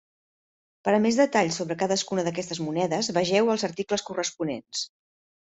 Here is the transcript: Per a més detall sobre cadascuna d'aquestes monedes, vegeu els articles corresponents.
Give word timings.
Per 0.87 0.93
a 0.97 1.01
més 1.03 1.19
detall 1.19 1.51
sobre 1.57 1.77
cadascuna 1.83 2.25
d'aquestes 2.29 2.63
monedes, 2.69 3.13
vegeu 3.19 3.55
els 3.57 3.69
articles 3.71 4.07
corresponents. 4.09 4.87